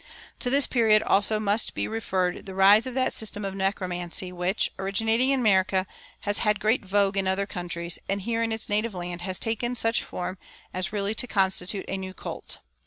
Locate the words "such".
9.75-10.01